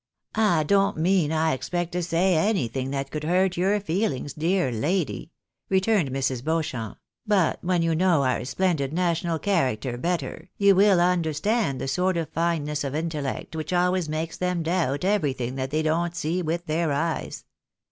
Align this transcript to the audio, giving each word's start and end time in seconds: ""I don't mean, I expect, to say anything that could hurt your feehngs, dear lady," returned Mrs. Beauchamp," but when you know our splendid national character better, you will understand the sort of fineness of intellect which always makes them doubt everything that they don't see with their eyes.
""I 0.55 0.63
don't 0.63 0.97
mean, 0.97 1.31
I 1.31 1.53
expect, 1.53 1.91
to 1.91 2.01
say 2.01 2.33
anything 2.35 2.89
that 2.89 3.11
could 3.11 3.23
hurt 3.23 3.55
your 3.55 3.79
feehngs, 3.79 4.33
dear 4.35 4.71
lady," 4.71 5.29
returned 5.69 6.09
Mrs. 6.09 6.43
Beauchamp," 6.43 6.97
but 7.27 7.63
when 7.63 7.83
you 7.83 7.93
know 7.93 8.23
our 8.23 8.43
splendid 8.45 8.93
national 8.93 9.37
character 9.37 9.99
better, 9.99 10.49
you 10.57 10.73
will 10.73 10.99
understand 10.99 11.79
the 11.79 11.87
sort 11.87 12.17
of 12.17 12.29
fineness 12.29 12.83
of 12.83 12.95
intellect 12.95 13.55
which 13.55 13.73
always 13.73 14.09
makes 14.09 14.37
them 14.37 14.63
doubt 14.63 15.05
everything 15.05 15.53
that 15.53 15.69
they 15.69 15.83
don't 15.83 16.15
see 16.15 16.41
with 16.41 16.65
their 16.65 16.91
eyes. 16.91 17.45